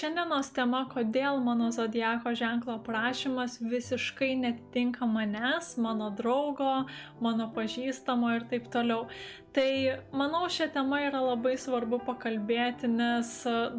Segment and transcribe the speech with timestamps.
[0.00, 6.86] šiandienos tema, kodėl mano zodiako ženklo prašymas visiškai netitinka manęs, mano draugo,
[7.20, 9.08] mano pažįstamo ir taip toliau.
[9.52, 9.68] Tai
[10.14, 13.32] manau, šią temą yra labai svarbu pakalbėti, nes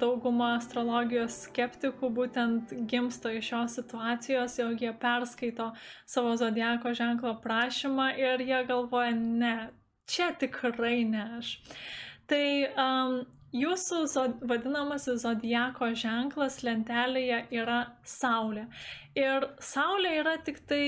[0.00, 5.72] dauguma astrologijos skeptikų būtent gimsta iš šios situacijos, jog jie perskaito
[6.06, 9.56] savo zodiako ženklo prašymą ir jie galvoja, ne,
[10.08, 11.58] čia tikrai ne aš.
[12.26, 13.18] Tai um,
[13.60, 18.66] jūsų zod, vadinamasis zodiako ženklas lentelėje yra Saulė.
[19.16, 20.84] Ir Saulė yra tik tai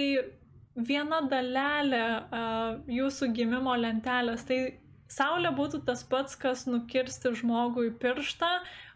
[0.78, 4.44] viena dalelė uh, jūsų gimimo lentelės.
[4.48, 4.60] Tai
[5.08, 8.50] Saulė būtų tas pats, kas nukirsti žmogui pirštą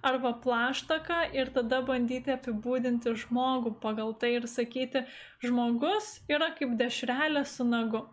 [0.05, 5.07] arba plaštaką ir tada bandyti apibūdinti žmogų pagal tai ir sakyti,
[5.45, 8.05] žmogus yra kaip dešrelė su nagu.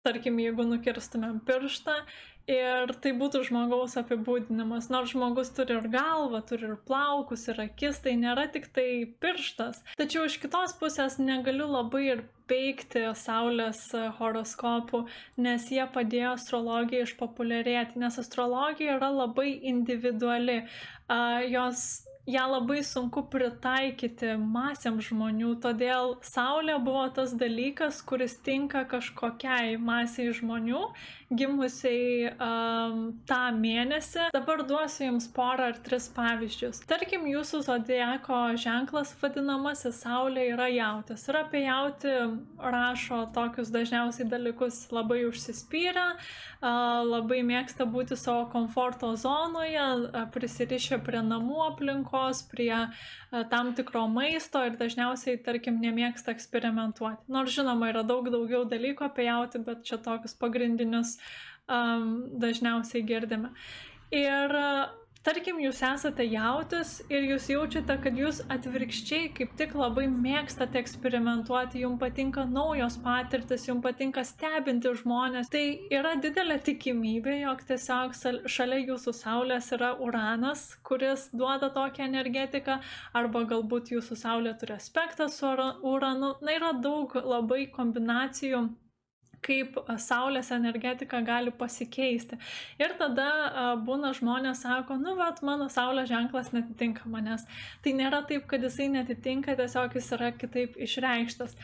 [0.00, 1.94] Tarkim, jeigu nukirstumėm pirštą
[2.48, 8.00] ir tai būtų žmogaus apibūdinimas, nors žmogus turi ir galvą, turi ir plaukus, ir akis,
[8.00, 9.82] tai nėra tik tai pirštas.
[10.00, 13.84] Tačiau iš kitos pusės negaliu labai ir peikti Saulės
[14.18, 15.04] horoskopų,
[15.36, 20.62] nes jie padėjo astrologijai išpopuliarėti, nes astrologija yra labai individuali.
[21.52, 29.78] Jos ją labai sunku pritaikyti masėm žmonių, todėl Saulė buvo tas dalykas, kuris tinka kažkokiai
[29.80, 30.82] masiai žmonių,
[31.30, 34.28] gimusiai um, tą mėnesį.
[34.34, 36.82] Dabar duosiu Jums porą ar tris pavyzdžius.
[36.90, 41.26] Tarkim, Jūsų zodieko ženklas vadinamasis Saulė yra jautis.
[41.30, 42.14] Ir apie jauti
[42.58, 49.86] rašo tokius dažniausiai dalykus labai užsispyrę, uh, labai mėgsta būti savo komforto zonoje,
[50.34, 52.88] prisirišę prie namų aplinkos aplinkos, prie
[53.32, 57.22] e, tam tikro maisto ir dažniausiai, tarkim, nemėgsta eksperimentuoti.
[57.28, 61.18] Nors žinoma, yra daug daugiau dalykų apie jauti, bet čia tokius pagrindinius
[61.68, 63.52] um, dažniausiai girdime.
[64.10, 64.56] Ir
[65.20, 71.82] Tarkim, jūs esate jautis ir jūs jaučiate, kad jūs atvirkščiai kaip tik labai mėgstate eksperimentuoti,
[71.82, 75.52] jums patinka naujos patirtis, jums patinka stebinti žmonės.
[75.52, 78.16] Tai yra didelė tikimybė, jog tiesiog
[78.48, 82.80] šalia jūsų Saulės yra Uranas, kuris duoda tokią energetiką,
[83.12, 85.52] arba galbūt jūsų Saulė turi aspektą su
[85.84, 86.38] Uranu.
[86.40, 88.70] Na, yra daug labai kombinacijų
[89.50, 92.38] kaip saulės energetika gali pasikeisti.
[92.80, 93.28] Ir tada
[93.86, 97.46] būna žmonės sako, nu, vat, mano saulės ženklas netitinka manęs.
[97.84, 101.56] Tai nėra taip, kad jisai netitinka, tiesiog jis yra kitaip išreikštas.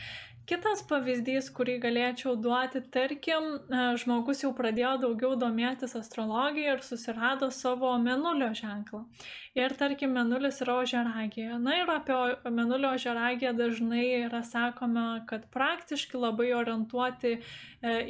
[0.47, 7.49] Kitas pavyzdys, kurį galėčiau duoti, tarkim, e, žmogus jau pradėjo daugiau domėtis astrologija ir susirado
[7.51, 9.01] savo menulio ženklą.
[9.59, 11.59] Ir tarkim, menulis yra ožeragija.
[11.59, 17.41] Na ir apie menulio ožeragiją dažnai yra sakoma, kad praktiškai labai orientuoti e,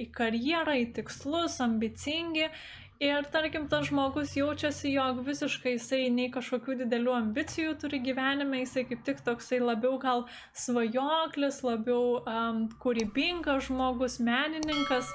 [0.05, 2.51] į karjerą, į tikslus, ambicingi
[2.97, 8.87] Ir tarkim, tas žmogus jaučiasi, jog visiškai jisai nei kažkokių didelių ambicijų turi gyvenime, jisai
[8.89, 10.23] kaip tik toksai labiau gal
[10.57, 15.13] svajoklis, labiau um, kūrybingas žmogus, menininkas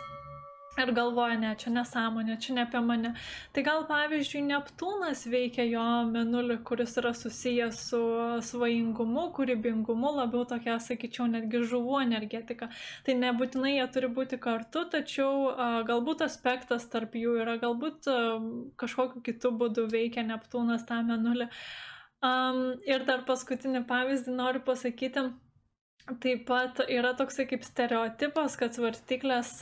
[0.81, 3.13] ir galvoja, ne, čia nesąmonė, čia ne apie mane.
[3.53, 8.01] Tai gal pavyzdžiui, Neptūnas veikia jo menulį, kuris yra susijęs su
[8.49, 12.71] svajingumu, kūrybingumu, labiau tokia, sakyčiau, netgi žuvų energetika.
[13.07, 18.19] Tai nebūtinai jie turi būti kartu, tačiau a, galbūt aspektas tarp jų yra, galbūt a,
[18.81, 21.51] kažkokiu kitu būdu veikia Neptūnas tą menulį.
[22.23, 25.25] Um, ir dar paskutinį pavyzdį noriu pasakyti
[26.03, 29.61] Taip pat yra toksai kaip stereotipas, kad svarstyklės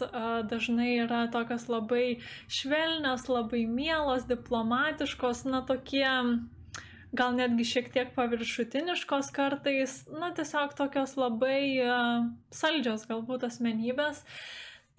[0.48, 6.08] dažnai yra tokios labai švelnios, labai mielos, diplomatiškos, na tokie
[7.12, 11.60] gal netgi šiek tiek paviršutiniškos kartais, na tiesiog tokios labai
[12.54, 14.24] saldžios galbūt asmenybės.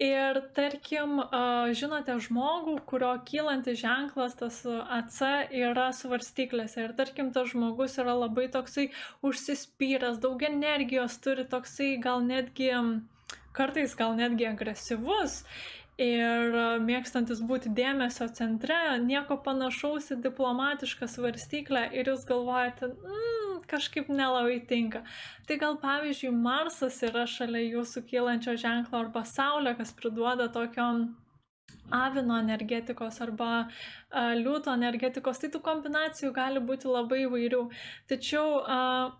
[0.02, 1.20] Ir tarkim,
[1.78, 5.20] žinote žmogų, kurio kylantis ženklas, tas AC
[5.54, 6.88] yra svarstyklėse.
[6.88, 8.88] Ir tarkim, tas žmogus yra labai toksai
[9.22, 12.72] užsispyręs, daug energijos turi, toksai gal netgi,
[13.54, 15.44] kartais gal netgi agresyvus
[16.00, 24.12] ir mėgstantis būti dėmesio centre, nieko panašaus į diplomatišką svarstyklę ir jūs galvojate, mm, kažkaip
[24.12, 25.02] nelabai tinka.
[25.48, 30.88] Tai gal pavyzdžiui Marsas yra šalia jūsų kylančio ženklo arba Saulė, kas priduoda tokio
[31.92, 37.66] avino energetikos arba uh, liūto energetikos, tai tų kombinacijų gali būti labai įvairių.
[38.10, 39.18] Tačiau uh,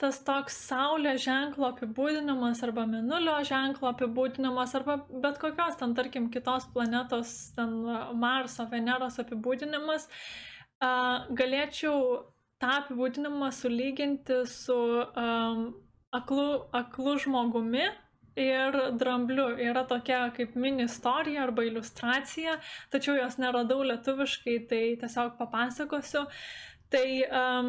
[0.00, 6.64] tas toks saulės ženklo apibūdinimas arba menulio ženklo apibūdinimas arba bet kokios ten, tarkim, kitos
[6.72, 7.74] planetos, ten
[8.16, 10.08] Marso, Veneros apibūdinimas,
[10.80, 11.98] galėčiau
[12.60, 15.66] tą apibūdinimą sulyginti su um,
[16.12, 16.46] aklu,
[16.76, 17.86] aklu žmogumi
[18.40, 19.50] ir drambliu.
[19.60, 22.58] Yra tokia kaip mini istorija arba iliustracija,
[22.92, 26.26] tačiau jos neradau lietuviškai, tai tiesiog papasakosiu.
[26.90, 27.06] Tai
[27.38, 27.68] um,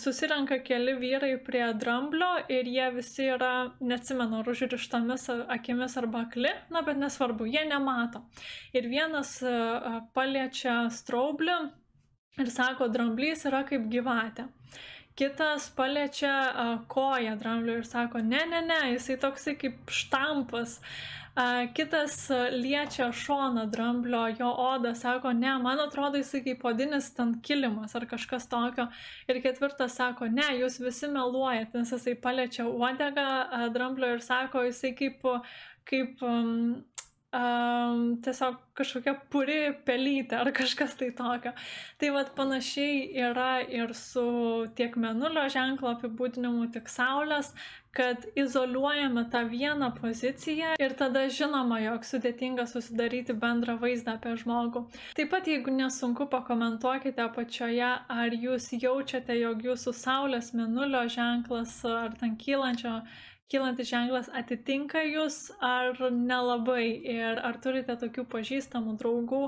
[0.00, 3.50] susirenka keli vyrai prie dramblio ir jie visi yra,
[3.84, 8.24] neatsimenu, ar užrištomis akimis arba akli, na bet nesvarbu, jie nemato.
[8.72, 11.58] Ir vienas uh, paliečia straublį
[12.40, 14.48] ir sako, dramblys yra kaip gyvatė.
[15.18, 20.78] Kitas paliečia uh, koją dramblio ir sako, ne, ne, ne, jisai toksai kaip štampas.
[20.80, 21.22] Uh,
[21.74, 27.94] kitas liečia šoną dramblio, jo odą, sako, ne, man atrodo jisai kaip podinis ten kilimas
[27.96, 28.88] ar kažkas tokio.
[29.28, 34.92] Ir ketvirtas sako, ne, jūs visi meluojate, nes jisai paliečia uodegą dramblio ir sako, jisai
[34.98, 35.24] kaip,
[35.88, 36.82] kaip um,
[37.32, 41.52] um, tiesiog kažkokia puri pelytė ar kažkas tai tokio.
[42.00, 44.26] Tai vad panašiai yra ir su
[44.76, 47.52] tiek menulio ženklo apibūdinimu, tiek saulės,
[47.92, 54.86] kad izoliuojame tą vieną poziciją ir tada žinoma, jog sudėtinga susidaryti bendrą vaizdą apie žmogų.
[55.18, 57.90] Taip pat, jeigu nesunku, pakomentuokite apačioje,
[58.22, 63.02] ar jūs jaučiate, jog jūsų saulės menulio ženklas ar ten kylančio
[63.52, 69.42] kylantis ženklas atitinka jūs ar nelabai ir ar turite tokių pažįstamų draugų,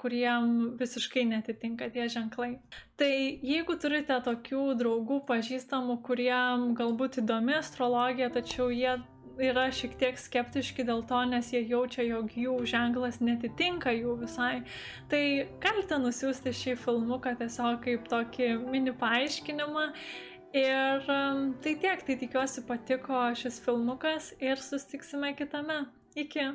[0.00, 2.54] kuriem visiškai netitinka tie ženklai.
[2.98, 3.12] Tai
[3.52, 8.96] jeigu turite tokių draugų pažįstamų, kuriem galbūt įdomi astrologija, tačiau jie
[9.38, 14.64] yra šiek tiek skeptiški dėl to, nes jie jaučia, jog jų ženklas netitinka jų visai.
[15.10, 15.22] Tai
[15.62, 19.86] galite nusiųsti šį filmuką tiesiog kaip tokį mini paaiškinimą
[20.56, 21.04] Ir
[21.62, 25.84] tai tiek, tai tikiuosi patiko šis filmukas ir sustiksime kitame.
[26.16, 26.48] Iki.